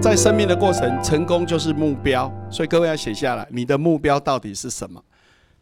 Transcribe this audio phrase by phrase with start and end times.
[0.00, 5.02] 在生命的过程，成功就是目标，所以各位要写下来，你的目标到底是什么？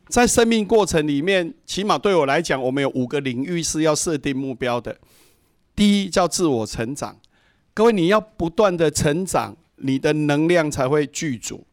[0.09, 4.97] 在生命过程里面，起码对我来讲，我们有五个领域是要设定目标的。
[5.75, 7.17] 第一叫自我成长，
[7.75, 11.67] 各位你要不断的成长，你的能量才会具足。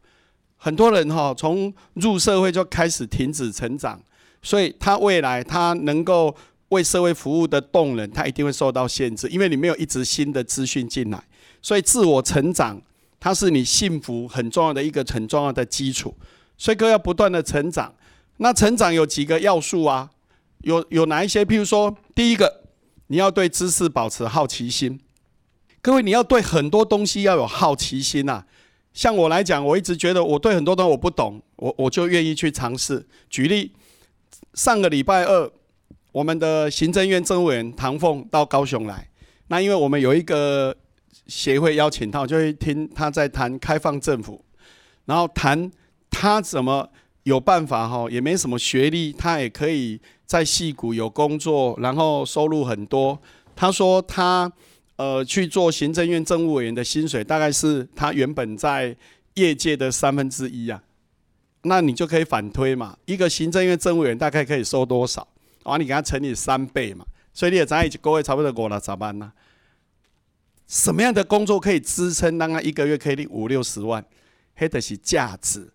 [0.56, 4.00] 很多人哈，从入社会就开始停止成长，
[4.42, 6.34] 所以他未来他能够
[6.70, 11.22] 为社会服务的动能，他一定会受到限制，因为你没有一直新的资讯进来。
[11.64, 12.78] 所以，自我成长，
[13.18, 16.14] 它是你幸福很重要的一个很重要的基础。
[16.58, 17.94] 所以，哥要不断的成长。
[18.36, 20.10] 那成长有几个要素啊？
[20.60, 21.42] 有有哪一些？
[21.42, 22.64] 譬如说，第一个，
[23.06, 25.00] 你要对知识保持好奇心。
[25.80, 28.44] 各位，你要对很多东西要有好奇心呐。
[28.92, 33.06] 像我来讲，我一直觉得我对很多东西我不懂，我我就愿意去尝试。
[33.30, 33.72] 举例，
[34.52, 35.50] 上个礼拜二，
[36.12, 39.08] 我们的行政院政务委员唐凤到高雄来，
[39.46, 40.76] 那因为我们有一个。
[41.26, 44.44] 协会邀请他，我就会听他在谈开放政府，
[45.04, 45.70] 然后谈
[46.10, 46.88] 他怎么
[47.24, 53.18] 有办法哈，也没什么学历，他也可以在戏谷有工作，然后收入很多。
[53.56, 54.50] 他说他
[54.96, 58.96] 呃去做行政院政务委员的薪水，大概是他原本在
[59.34, 60.82] 业界的三分之一啊。
[61.62, 65.26] 那你就可以反推嘛，一个行政院政务员大概可以收多少？
[65.62, 69.32] 啊，你给他乘以三倍嘛，所以你也在一起各位差不多过了咋办呢？
[70.66, 74.04] 什么样的工作可以支撑让他一个月可以领五六十万？
[74.56, 75.68] 黑的是价值，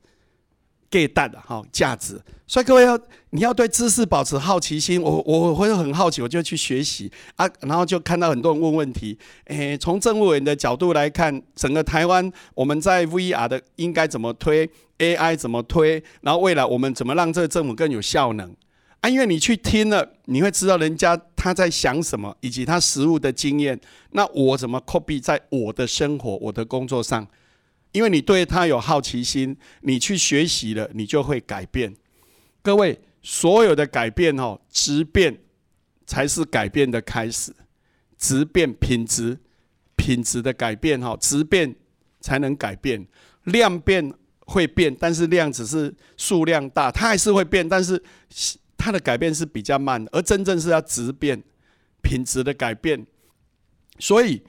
[0.89, 2.19] 给大的哈价值。
[2.47, 5.01] 所以各位要你要对知识保持好奇心。
[5.01, 9.19] 我我会很好奇，我就去学习啊，然后就看到很多人问问题。
[9.45, 14.67] 诶，从政务员的角度来看，整个台湾我们在 VR 的应该怎么推
[14.97, 18.55] ，AI 怎么推，然后未来我们怎么让这个政府更有效能？
[19.01, 23.79] 啊，因为你去听了，你会知道人家他在想什么，以及他实物的经验。
[24.11, 27.25] 那我怎么 copy 在我的生活、我的工作上？
[27.93, 31.95] 因为你对他有好奇心，你去学习了，你就会改变。
[32.61, 35.39] 各位，所有的改变哦，质变
[36.05, 37.55] 才是改变的开始。
[38.17, 39.39] 质变品质，
[39.95, 41.73] 品质的改变哈，质变
[42.19, 43.07] 才能改变。
[43.45, 48.03] 量变会变，但是量只是数量大，它还是会变，但是。
[48.79, 51.43] 它的改变是比较慢，而真正是要质变、
[52.01, 53.05] 品质的改变。
[53.99, 54.41] 所以，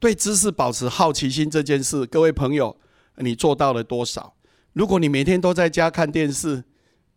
[0.00, 2.76] 对知识保持好奇心这件事，各位朋友，
[3.18, 4.34] 你做到了多少？
[4.72, 6.64] 如果你每天都在家看电视，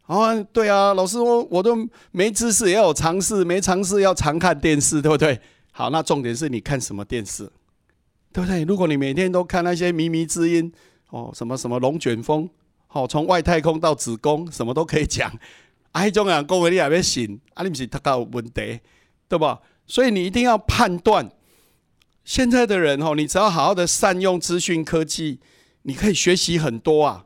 [0.04, 1.76] 啊，对啊，老师我我都
[2.12, 5.42] 没知识也有尝试，没尝试要常看电视，对不对？
[5.72, 7.52] 好，那重点是你看什么电视，
[8.32, 8.64] 对不对？
[8.64, 10.72] 如果你每天都看那些靡靡之音，
[11.10, 12.48] 哦，什么什么龙卷风，
[12.86, 15.32] 好，从外太空到子宫，什么都可以讲。
[15.94, 18.80] 啊，迄种人讲话你也要信，啊，你不是他有问题，
[19.28, 19.62] 对吧？
[19.88, 21.32] 所以你一定要判断。
[22.26, 25.40] 现在的人吼，你只要好好的善用资讯科技，
[25.84, 27.26] 你可以学习很多啊。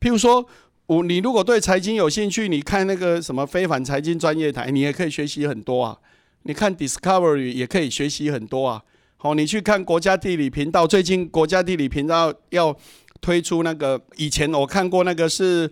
[0.00, 0.44] 譬如说，
[0.86, 5.98] 我你如果对财经有兴趣，你看那个什么非凡财经专业台，你也可以学习很多啊。
[6.42, 8.82] 你看 Discovery 也可以学习很多啊。
[9.16, 12.76] 好，你去看国家地理频道，最近国家地理频道要
[13.24, 15.70] 推出那个，以前我看过那个是。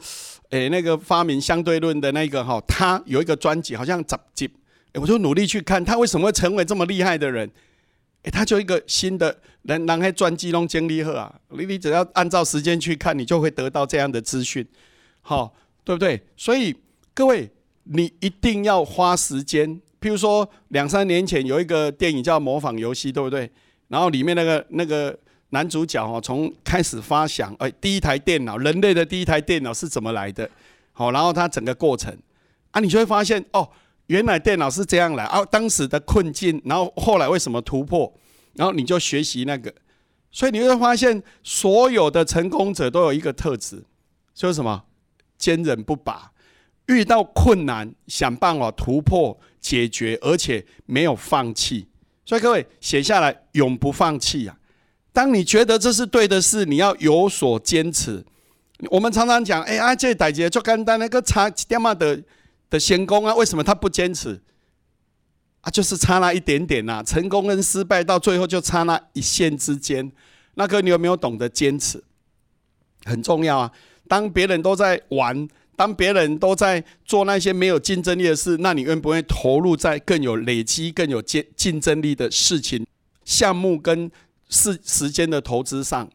[0.53, 4.51] 诶，那个发明相对论的那个哈，他有一个专辑，好像十集，
[4.93, 7.51] 我就努力去看他为什么会成为这么厉害的人。
[8.25, 14.63] 诶，他就一个新的人，人还专辑弄经历贺啊，你你只要按照时间去看，你就会得到这样的资讯，
[15.23, 16.21] 好，对不对？
[16.37, 16.77] 所以
[17.15, 17.49] 各位，
[17.85, 19.81] 你一定要花时间。
[20.03, 23.51] 譬如说，两三年前有一个电影叫《模仿游戏》，对不对？
[23.89, 25.19] 然后里面那个那个。
[25.53, 30.49] 男主角哦，从开始发想，哎，第一台电脑，人类的第一台电脑是怎么来的？
[30.93, 32.17] 好，然后他整个过程，
[32.71, 33.69] 啊，你就会发现，哦，
[34.07, 38.13] 原来电脑是这样来，啊，当时的困境，然后后来为什么突破？
[38.55, 39.73] 然后你就学习那个，
[40.31, 43.85] 所以你会发现，所有的成功者都有一个特质，
[44.35, 44.85] 就是什么？
[45.37, 46.33] 坚韧不拔，
[46.87, 51.89] 遇到困难想办法突破解决，而且没有放弃。
[52.25, 54.57] 所以各位写下来，永不放弃啊！
[55.13, 58.25] 当你觉得这是对的事，你要有所坚持。
[58.91, 62.21] 我们常常讲，哎，啊，这代志就干单，那个差点嘛的
[62.71, 64.41] 的先功啊，为什么他不坚持？
[65.61, 70.11] 啊，就是差那一点点呐，成功跟失败到最后就差那一线之间。
[70.55, 72.03] 那个你有没有懂得坚持？
[73.05, 73.73] 很重要啊！
[74.09, 82.87] 当别人都在玩，当别人都在做那些没有竞争力的事，那你愿不愿意投入在更有累积、更有竞竞争力的事情、
[83.25, 84.11] 项目跟？
[84.53, 86.07] 是时间的投资上，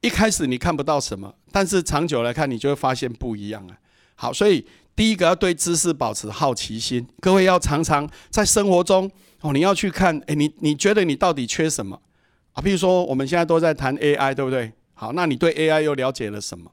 [0.00, 3.76] 一开始你看不到什么，但是长久来看，你就会发现不一样了。
[4.14, 4.64] 好，所以
[4.94, 9.10] 第一个要对知识保持好奇心，各位要常常在生活中
[9.40, 12.00] 哦，你要去看，诶，你你觉得你到底缺什么？
[12.52, 12.62] 啊。
[12.62, 14.72] 譬如说，我们现在都在谈 AI，对不对？
[14.94, 16.70] 好，那你对 AI 又了解了什么？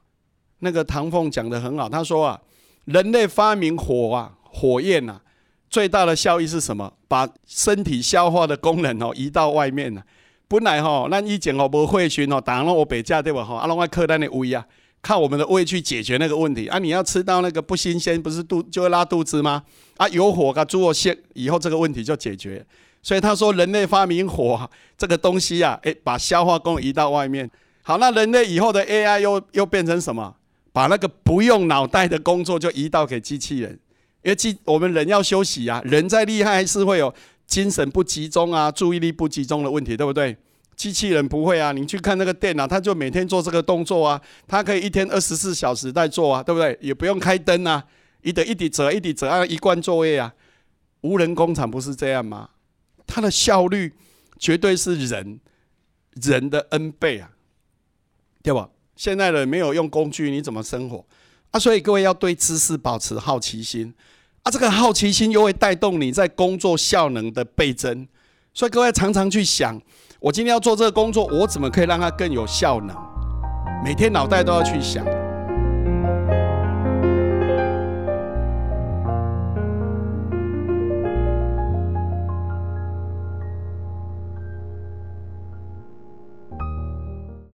[0.60, 2.40] 那个唐凤讲的很好，他说啊，
[2.84, 5.20] 人类发明火啊，火焰啊，
[5.68, 6.92] 最大的效益是什么？
[7.08, 10.04] 把身体消化的功能哦移到外面了。
[10.48, 13.44] 本来吼，咱以前哦无会熏哦，打拢我北架对吧？
[13.44, 14.64] 吼，啊，拢爱靠咱的胃啊，
[15.02, 16.78] 靠我们的胃去解决那个问题啊。
[16.78, 19.62] 你要吃到那个不新鲜，不是肚就会拉肚子吗？
[19.98, 22.64] 啊，有火噶，猪肉馅以后这个问题就解决。
[23.02, 27.48] 所以他说，人类发明火这个东西啊，诶，把消化功能移到外面。
[27.82, 30.34] 好，那人类以后的 AI 又又变成什么？
[30.72, 33.72] 把那个不用脑袋的工作就移到给机器人，
[34.22, 37.12] 因为机我们人要休息啊，人再厉害还是会有
[37.48, 40.36] 精神不集中啊、注意力不集中的问题，对不对？
[40.76, 46.78] 机器人不会啊，你去看那个电脑，它就每天做这个动作啊，它可以一天二十四小时在做啊，对不对？
[46.80, 47.82] 也不用开灯啊，
[48.22, 50.32] 一得一滴折一滴折按一贯作业啊。
[51.00, 52.50] 无人工厂不是这样吗？
[53.06, 53.94] 它的效率
[54.38, 55.40] 绝对是人
[56.12, 57.30] 人的 N 倍啊！
[58.42, 58.68] 对吧？
[58.94, 61.04] 现在的没有用工具，你怎么生活
[61.50, 61.58] 啊？
[61.58, 63.94] 所以各位要对知识保持好奇心
[64.42, 64.50] 啊！
[64.50, 68.06] 这个好奇心又会带动你在工作效能的倍增。
[68.54, 69.80] 所以各位常常去想，
[70.20, 72.96] 我今天要做这个工作，我怎么可以让它更有效能？
[73.84, 75.04] 每天脑袋都要去想。